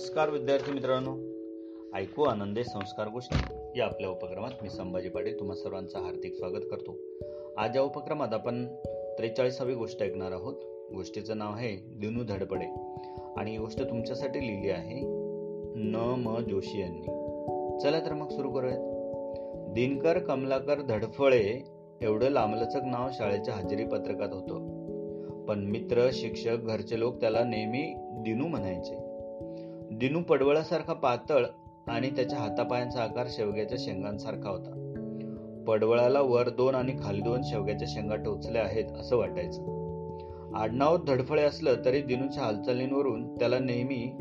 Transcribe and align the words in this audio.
नमस्कार 0.00 0.30
विद्यार्थी 0.30 0.72
मित्रांनो. 0.72 1.10
ऐकू 1.98 2.22
आनंदे 2.22 2.64
संस्कार 2.64 3.08
गोष्टी. 3.08 3.54
या 3.78 3.86
आपल्या 3.86 4.10
उपक्रमात 4.10 4.50
मी 4.62 4.68
संभाजी 4.68 5.08
पाटील 5.08 5.40
तुम्हा 5.40 5.56
सर्वांचं 5.56 5.98
हार्दिक 5.98 6.34
स्वागत 6.34 6.62
करतो. 6.70 6.96
आज 7.58 7.76
या 7.76 7.82
उपक्रमात 7.82 8.28
आपण 8.32 8.66
त्रेचाळीसावी 9.18 9.74
गोष्ट 9.74 10.02
ऐकणार 10.02 10.32
आहोत. 10.32 10.54
गोष्टीचं 10.94 11.38
नाव 11.38 11.52
आहे 11.52 11.76
दिनू 11.76 12.24
धडपडे. 12.24 12.64
आणि 13.36 13.50
ही 13.50 13.58
गोष्ट 13.58 13.82
तुमच्यासाठी 13.90 14.46
लिहिली 14.46 14.70
आहे 14.70 15.00
न 15.76 15.94
म 15.96 16.38
जोशी 16.50 16.80
यांनी. 16.80 17.06
चला 17.80 18.00
तर 18.06 18.12
मग 18.12 18.28
सुरू 18.28 18.50
करूयात. 18.50 18.78
दिनकर 19.74 20.18
कमलाकर 20.18 20.80
धडफळे 20.80 21.64
एवढं 22.02 22.28
लांबलचक 22.28 22.80
नाव 22.84 23.08
शाळेच्या 23.12 23.54
हजेरी 23.54 23.84
पत्रकात 23.84 24.32
होतं. 24.32 24.80
पण 25.44 25.58
मित्र 25.58 26.10
शिक्षक 26.12 26.56
घरचे 26.62 26.98
लोक 26.98 27.20
त्याला 27.20 27.44
नेहमी 27.44 27.94
दिनू 27.96 28.46
म्हणायचे. 28.46 29.09
दिनू 30.00 30.22
पडवळासारखा 30.22 30.92
पातळ 30.92 31.44
आणि 31.86 32.10
त्याच्या 32.10 32.38
हातापायांचा 32.38 33.02
आकार 33.02 33.26
शेवग्याच्या 33.30 33.78
शेंगांसारखा 33.80 34.50
होता. 34.50 34.94
पडवळाला 35.68 36.20
वर 36.20 36.48
दोन 36.48 36.74
आणि 36.74 36.92
खाली 37.02 37.20
दोन 37.20 37.40
शेवग्याच्या 37.44 37.88
शेंगा 37.90 38.16
टोचल्या 38.16 38.62
आहेत 38.62 38.84
असं 38.84 39.16
वाटायचं. 39.16 39.62
आडनाव 40.54 40.96
धडफळे 40.96 41.42
असलं 41.42 41.74
तरी 41.84 42.02
दिनूच्या 42.02 42.42
हालचालींवरून 42.42 43.34
त्याला 43.34 43.58
नेहमी 43.58 44.12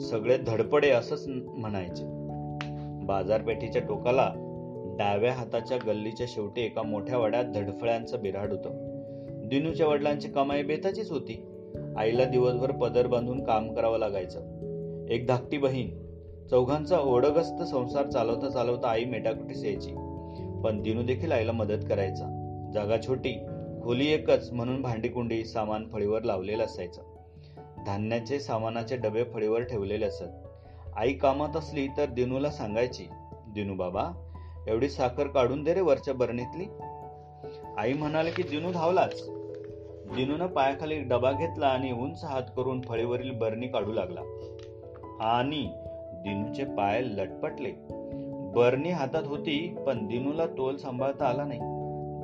सगळे 0.00 0.36
धडपडे 0.36 0.90
असंच 0.90 1.24
म्हणायचे. 1.28 2.04
बाजारपेठेच्या 3.04 3.82
टोकाला 3.82 4.32
डाव्या 4.98 5.32
हाताच्या 5.32 5.78
गल्लीच्या 5.86 6.26
शेवटी 6.28 6.60
एका 6.60 6.82
मोठ्या 6.82 7.18
वाड्यात 7.18 7.44
धडफळ्यांचं 7.44 8.22
बिराड 8.22 8.52
होतं. 8.52 8.70
दिनूच्या 9.48 9.86
वडिलांची 9.86 10.28
कमाई 10.28 10.62
बेताचीच 10.62 11.10
होती. 11.10 11.46
आईला 11.96 12.24
दिवसभर 12.24 12.70
पदर 12.70 13.06
बांधून 13.06 13.44
काम 13.44 13.74
करावं 13.74 13.98
लागायचं. 13.98 14.51
एक 15.12 15.26
धाकटी 15.26 15.58
बहीण. 15.58 15.88
चौघांचा 16.50 16.98
ओढगस्त 16.98 17.62
संसार 17.62 18.06
चालवता 18.10 18.48
चालवता 18.48 18.88
आई 18.88 19.04
मेटाकुटीस 19.04 19.64
यायची. 19.64 19.90
पण 20.64 20.82
दिनू 20.82 21.02
देखील 21.02 21.32
आईला 21.32 21.52
मदत 21.52 21.84
करायचा. 21.88 22.24
जागा 22.74 22.96
छोटी 23.06 23.32
खोली 23.82 24.06
एकच 24.06 24.52
म्हणून 24.52 24.82
भांडीकुंडी 24.82 25.44
सामान 25.44 25.88
फळीवर 25.92 26.22
लावलेलं 26.22 26.64
असायचं. 26.64 27.02
धान्याचे 27.86 28.40
सामानाचे 28.40 28.96
डबे 28.96 29.24
फळीवर 29.24 29.62
ठेवलेले 29.62 30.04
असत. 30.04 30.24
आई 30.96 31.12
कामात 31.12 31.56
असली 31.56 31.86
तर 31.86 32.06
दिनूला 32.06 32.50
सांगायची 32.50 33.06
दिनू 33.48 33.74
बाबा 33.74 34.30
एवढी 34.68 34.88
साखर 34.88 35.26
काढून 35.26 35.64
दे 35.64 35.74
रे 35.74 35.80
वरच्या 35.80 36.14
बरणीतली. 36.14 36.64
आई 37.76 37.92
म्हणाले 37.92 38.30
की 38.30 38.42
दिनू 38.42 38.72
धावलाच. 38.72 39.28
दिनूनं 40.16 40.46
पायाखाली 40.46 40.98
डबा 40.98 41.32
घेतला 41.32 41.66
आणि 41.66 41.92
उंच 41.92 42.24
हात 42.24 42.42
करून 42.56 42.80
फळीवरील 42.80 43.30
बरणी 43.30 43.68
काढू 43.68 43.92
लागला. 43.92 44.20
आणि 45.22 45.72
दिनूचे 46.12 46.64
पाय 46.64 47.00
लटपटले. 47.00 47.72
बर्नी 48.54 48.90
हातात 48.90 49.22
होती 49.26 49.76
पण 49.86 50.06
दिनूला 50.06 50.46
तोल 50.46 50.76
सांभाळता 50.76 51.26
आला 51.26 51.44
नाही. 51.44 51.60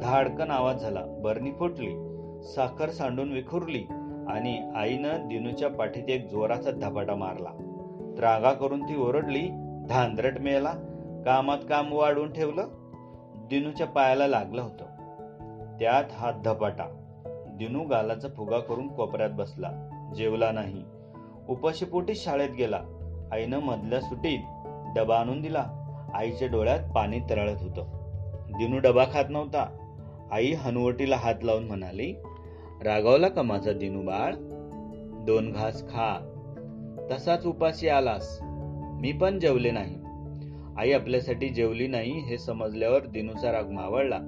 धाडकन 0.03 0.51
आवाज 0.51 0.81
झाला. 0.81 1.01
बर्नी 1.07 1.53
फुटली 1.53 1.91
साखर 2.43 2.91
सांडून 2.91 3.33
विखुरली 3.33 3.85
आणि 4.29 4.73
आईनं 4.77 5.29
दिनूच्या 5.29 5.69
पाठीत 5.69 6.09
एक 6.09 6.29
जोराचा 6.29 6.71
धपाटा 6.71 7.15
मारला. 7.15 7.49
त्रागा 8.19 8.53
करून 8.53 8.83
ती 8.83 8.97
ओरडली 8.97 9.49
धांदरट 9.89 10.39
मेला 10.39 10.73
कामात 11.25 11.59
काम 11.69 11.93
वाढवून 11.93 12.33
ठेवलं? 12.33 12.65
दिनूच्या 13.51 13.87
पायाला 13.87 14.27
लागलं 14.27 14.63
होतं. 14.63 14.85
त्यात 15.81 16.05
हात 16.13 16.33
धपाटा. 16.45 16.85
दिनू 17.51 17.85
गालाचा 17.85 18.29
फुगा 18.29 18.59
करून 18.59 18.89
कोपऱ्यात 18.89 19.31
बसला. 19.31 19.71
जेवला 20.17 20.53
नाही. 20.53 20.85
उपाशीपोटी 21.49 22.15
शाळेत 22.15 22.51
गेला. 22.59 22.81
आईनं 23.33 23.59
मधल्या 23.59 24.01
सुटीत 24.01 24.39
डबा 24.97 25.17
आणून 25.17 25.41
दिला. 25.41 25.67
आईच्या 26.15 26.49
डोळ्यात 26.49 26.91
पाणी 26.95 27.21
तरळत 27.21 27.57
होतं. 27.61 27.83
दिनू 28.59 28.79
डबा 28.79 29.05
खात 29.13 29.25
नव्हता. 29.31 29.85
आई 30.33 30.53
हनुवटीला 30.53 31.17
हात 31.17 31.35
लावून 31.43 31.65
म्हणाली 31.65 32.15
रागावला 32.85 33.29
का 33.29 33.43
माझा 33.43 33.73
दिनू 33.73 34.03
बाळ? 34.03 34.35
दोन 35.25 35.53
घास 35.53 35.83
खा. 35.83 36.35
तसाच 37.11 37.47
उपाशी 37.47 37.89
आलास. 37.89 38.39
मी 39.01 39.13
पण 39.13 39.39
जेवले 39.39 39.71
नाही. 39.71 39.97
आई 40.77 40.93
आपल्यासाठी 40.93 41.49
जेवली 41.49 41.87
नाही 41.87 42.13
हे 42.13 42.39
समजल्यावर 42.39 43.07
दिनूचा 43.07 43.53
राग 43.53 43.71
मावळला. 43.71 44.19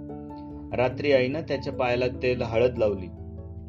रात्री 0.77 1.13
आईनं 1.13 1.41
त्याच्या 1.41 1.73
पायाला 1.73 2.07
तेल 2.23 2.43
हळद 2.43 2.79
लावली. 2.79 3.07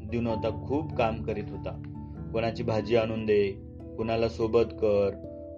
दिनू 0.07 0.29
आता 0.29 0.65
खूप 0.67 0.95
काम 0.95 1.23
करीत 1.23 1.43
होता. 1.49 1.81
कोणाची 2.33 2.63
भाजी 2.63 2.95
आणून 2.95 3.25
दे 3.25 3.51
कुणाला 3.97 4.29
सोबत 4.29 4.69
कर 4.71 5.09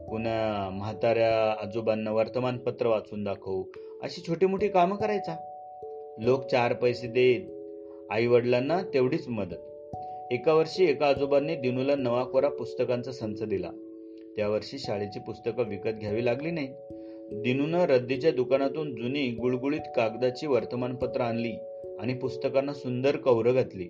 कुणा 0.10 0.70
म्हाताऱ्या 0.74 1.52
आजोबांना 1.62 2.12
वर्तमानपत्र 2.12 2.88
वाचून 2.88 3.24
दाखव 3.24 3.64
अशी 4.04 4.22
छोटी 4.28 4.46
मोठी 4.46 4.68
कामं 4.68 4.96
करायचा. 4.96 5.36
लोक 6.20 6.46
चार 6.46 6.74
पैसे 6.74 7.08
देत 7.08 7.42
आई 8.12 8.26
वडिलांना 8.26 8.82
तेवढीच 8.94 9.28
मदत. 9.28 9.56
एका 10.32 10.54
वर्षी 10.54 10.86
एका 10.86 11.08
आजोबांनी 11.08 11.56
दिनूला 11.56 11.96
नवा 11.96 12.24
कोरा 12.24 12.50
पुस्तकांचा 12.50 13.12
संच 13.12 13.44
दिला. 13.44 13.72
त्या 14.38 14.50
वर्षी 14.50 14.80
शाळेची 14.80 15.20
पुस्तकं 15.20 15.64
विकत 15.64 16.00
घ्यावी 16.00 16.26
लागली 16.26 16.52
नाही. 16.52 16.68
दिनूनं 17.42 17.86
रद्दीच्या 17.86 18.32
दुकानातून 18.32 18.96
जुनी 18.96 19.32
गुळगुळीत 19.32 19.90
कागदाची 19.96 20.48
वर्तमानपत्र 20.48 21.22
आणली 21.22 21.54
आणि 22.00 22.14
पुस्तकांना 22.14 22.74
सुंदर 22.74 23.16
कौरं 23.16 23.54
घातली. 23.54 23.88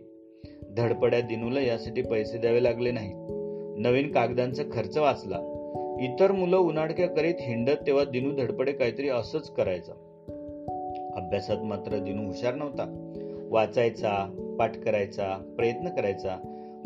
धडपड्या 0.78 1.22
दिनूला 1.22 1.61
यासाठी 1.61 2.01
पैसे 2.01 2.38
द्यावे 2.38 2.63
लागले 2.63 2.91
नाहीत. 2.91 3.16
नवीन 3.79 4.11
कागदांचा 4.11 4.63
खर्च 4.63 4.97
वाचला. 4.97 5.38
इतर 6.01 6.31
मुलं 6.31 6.57
उन्हाडक्या 6.57 7.07
करीत 7.07 7.35
हिंडत 7.39 7.88
तेव्हा 7.88 8.03
दिनू 8.03 8.35
धडपडे 8.35 8.72
काहीतरी 8.72 9.09
असंच 9.09 9.53
करायचा. 9.53 9.91
अभ्यासात 11.16 11.57
मात्र 11.57 11.97
दिनू 11.97 12.25
हुशार 12.25 12.53
नव्हता. 12.53 13.09
वाचायचा 13.50 14.38
पाठ 14.59 14.78
करायचा 14.78 15.53
प्रयत्न 15.57 15.89
करायचा. 15.89 16.38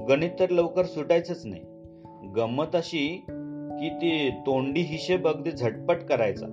गणित 0.10 0.30
तर 0.40 0.50
लवकर 0.50 0.86
सुटायचंच 0.86 1.46
नाही. 1.46 1.62
गंमत 2.36 2.76
अशी 2.76 3.26
की 3.80 3.90
ती 3.90 4.30
तोंडी 4.30 4.82
हिशेब 4.82 5.28
अगदी 5.28 5.52
झटपट 5.52 5.98
करायचा. 5.98 6.46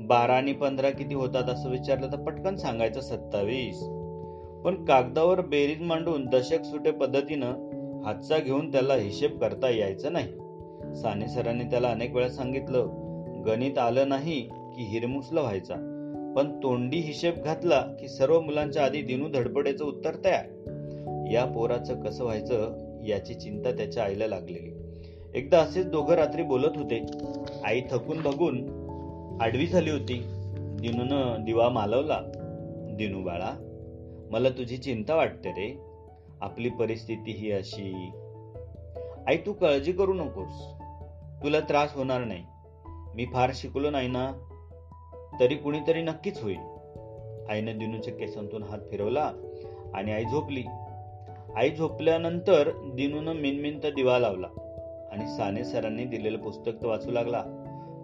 बारा 0.00 0.32
आणि 0.32 0.52
पंधरा 0.52 0.90
किती 0.90 1.14
होतात 1.14 1.44
असं 1.44 1.70
विचारलं 1.70 2.06
तर 2.12 2.16
पटकन 2.16 2.56
सांगायचं 2.56 3.00
सत्तावीस. 3.00 3.82
पण 4.64 4.84
कागदावर 4.84 5.40
बेरीज 5.40 5.82
मांडून 5.82 6.26
दशक 6.26 6.62
सुटे 6.64 6.90
पद्धतीनं 6.90 7.46
हातचा 8.04 8.38
घेऊन 8.38 8.72
त्याला 8.72 8.94
हिशेब 8.94 9.40
करता 9.40 9.70
यायचं 9.70 10.12
नाही. 10.12 10.28
साने 10.96 11.28
सरांनी 11.28 11.64
त्याला 11.64 11.88
अनेक 11.88 12.14
वेळा 12.14 12.28
सांगितलं 12.28 12.88
गणित 13.46 13.78
आलं 13.78 14.08
नाही 14.08 14.40
की 14.40 14.82
हिरमुसला 14.84 15.40
व्हायचा. 15.40 15.74
पण 16.36 16.62
तोंडी 16.62 16.96
हिशेब 16.96 17.34
घातला 17.44 17.80
की 18.00 18.08
सर्व 18.08 18.40
मुलांच्या 18.40 18.84
आधी 18.84 19.02
दिनू 19.02 19.28
धडपडेचं 19.28 19.84
उत्तर 19.84 20.14
तयार. 20.24 20.44
या 21.32 21.44
पोराचं 21.44 22.02
कसं 22.02 22.24
व्हायचं 22.24 22.74
याची 23.06 23.34
चिंता 23.34 23.70
त्याच्या 23.70 24.04
आईला 24.04 24.26
लागलेली. 24.26 24.72
एकदा 25.34 25.58
असेच 25.58 25.86
दोघं 25.90 26.14
रात्री 26.14 26.42
बोलत 26.42 26.76
होते. 26.76 27.06
आई 27.64 27.80
थकून 27.90 28.22
बघून 28.22 28.56
आडवी 29.40 29.66
झाली 29.66 29.90
होती. 29.90 30.22
दिनून 30.58 31.44
दिवा 31.44 31.68
मालवला. 31.68 32.20
दिनू 32.98 33.22
बाळा 33.22 33.69
मला 34.30 34.48
तुझी 34.48 34.76
चिंता 34.76 35.14
वाटते 35.14 35.50
रे. 35.50 35.80
आपली 36.40 36.70
परिस्थिती 36.70 37.32
ही 37.32 37.52
अशी. 37.52 38.10
आई 39.26 39.36
तू 39.36 39.52
काळजी 39.52 39.92
करू 39.92 40.14
नकोस. 40.14 40.72
तुला 41.42 41.60
त्रास 41.60 41.94
होणार 41.94 42.24
नाही. 42.24 42.44
मी 43.14 43.24
फार 43.24 43.50
शिकलो 43.54 43.90
नाही 43.90 44.08
ना 44.08 44.32
तरी 45.40 45.54
कुणीतरी 45.54 46.02
नक्कीच 46.02 46.42
होईल. 46.42 46.58
आईने 47.50 47.72
दिनूच्या 47.72 48.14
केसांतून 48.14 48.62
हात 48.62 48.78
फिरवला 48.90 49.32
आणि 49.94 50.12
आई 50.12 50.24
झोपली. 50.24 50.62
आई 51.56 51.70
झोपल्यानंतर 51.70 52.70
दिनूनं 52.94 53.32
मिनमिनता 53.32 53.90
दिवा 53.90 54.18
लावला 54.18 54.46
आणि 55.12 55.36
साने 55.36 55.64
सरांनी 55.64 56.04
दिलेलं 56.04 56.38
पुस्तक 56.38 56.72
तो 56.82 56.88
वाचू 56.88 57.10
लागला. 57.10 57.42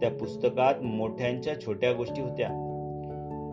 त्या 0.00 0.10
पुस्तकात 0.10 0.82
मोठ्यांच्या 0.82 1.60
छोट्या 1.60 1.92
गोष्टी 1.92 2.20
होत्या. 2.22 2.65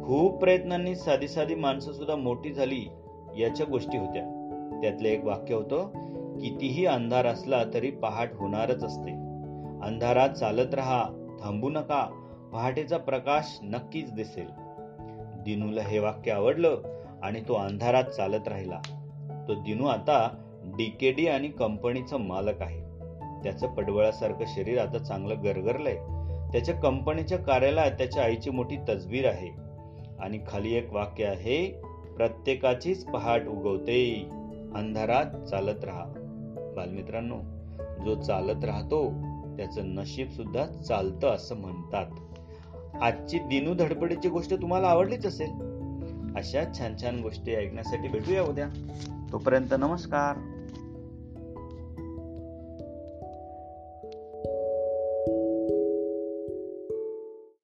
खूप 0.05 0.39
प्रयत्नांनी 0.39 0.95
साधी 0.95 1.27
साधी 1.27 1.55
माणसं 1.55 1.91
सुद्धा 1.91 2.15
मोठी 2.15 2.53
झाली 2.53 2.89
याच्या 3.37 3.65
गोष्टी 3.65 3.97
होत्या. 3.97 4.21
त्यातलं 4.81 5.07
एक 5.07 5.25
वाक्य 5.25 5.55
होतं 5.55 5.87
कितीही 6.37 6.85
अंधार 6.85 7.25
असला 7.25 7.63
तरी 7.73 7.91
पहाट 7.91 8.29
होणारच 8.33 8.83
असते. 8.83 9.11
अंधारात 9.85 10.29
चालत 10.29 10.73
राहा 10.73 11.03
थांबू 11.43 11.69
नका 11.69 12.29
पहाटेचा 12.53 12.97
प्रकाश 12.97 13.59
नक्कीच 13.63 14.13
दिसेल. 14.13 14.47
दिनूला 15.43 15.81
हे 15.81 15.99
वाक्य 15.99 16.31
आवडलं 16.31 16.81
आणि 17.23 17.41
तो 17.47 17.53
अंधारात 17.53 18.03
चालत 18.03 18.47
राहिला. 18.47 18.79
तो 19.47 19.53
दिनू 19.53 19.85
आता 19.85 20.29
डीकेडी 20.63 21.27
आणि 21.27 21.47
कंपनीचा 21.47 22.17
मालक 22.17 22.61
आहे. 22.61 22.81
त्याचं 23.43 23.67
पडवळासारखं 23.67 24.45
शरीर 24.47 24.79
आता 24.79 24.97
चांगलं 24.97 25.35
गरगरलंय. 25.43 25.95
त्याच्या 26.51 26.75
कंपनीच्या 26.75 27.37
कार्यालयात 27.37 27.91
त्याच्या 27.91 28.23
आईची 28.23 28.49
मोठी 28.49 28.77
तजबीर 28.89 29.27
आहे. 29.27 29.72
आणि 30.23 30.39
खाली 30.47 30.73
एक 30.73 30.93
वाक्य 30.93 31.25
आहे 31.25 31.81
प्रत्येकाचीच 32.17 33.05
पहाट 33.05 33.47
उगवते. 33.47 34.29
अंधारात 34.75 35.45
चालत 35.45 35.85
राहा. 35.85 36.05
बालमित्रांनो 36.75 37.37
जो 38.05 38.21
चालत 38.21 38.65
राहतो 38.65 39.09
त्याचं 39.57 39.81
नशीब 39.85 40.29
सुद्धा 40.29 40.65
चालतं 40.65 41.27
असं 41.27 41.55
म्हणतात. 41.55 42.05
आजची 43.01 43.39
दिनू 43.39 43.73
धडपडीची 43.73 44.29
गोष्ट 44.29 44.53
तुम्हाला 44.53 44.87
आवडलीच 44.87 45.25
असेल. 45.25 45.49
अशा 46.37 46.63
छान 46.79 46.95
छान 47.01 47.21
गोष्टी 47.21 47.55
ऐकण्यासाठी 47.55 48.07
भेटूया 48.07 48.43
उद्या. 48.43 48.67
तोपर्यंत 49.31 49.73
नमस्कार. 49.79 50.62